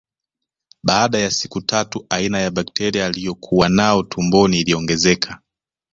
[0.83, 5.41] Baada ya siku tatu aina ya bakteria aliokuwa nao tumboni iliongezeka